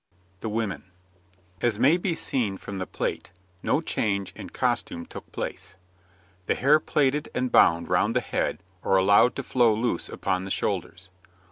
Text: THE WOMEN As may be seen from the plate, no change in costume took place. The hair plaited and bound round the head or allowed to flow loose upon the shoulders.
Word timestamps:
THE 0.39 0.49
WOMEN 0.49 0.85
As 1.61 1.77
may 1.77 1.95
be 1.95 2.15
seen 2.15 2.57
from 2.57 2.79
the 2.79 2.87
plate, 2.87 3.29
no 3.61 3.81
change 3.81 4.33
in 4.35 4.49
costume 4.49 5.05
took 5.05 5.31
place. 5.31 5.75
The 6.47 6.55
hair 6.55 6.79
plaited 6.79 7.29
and 7.35 7.51
bound 7.51 7.87
round 7.87 8.15
the 8.15 8.19
head 8.21 8.63
or 8.81 8.97
allowed 8.97 9.35
to 9.35 9.43
flow 9.43 9.75
loose 9.75 10.09
upon 10.09 10.43
the 10.43 10.49
shoulders. 10.49 11.11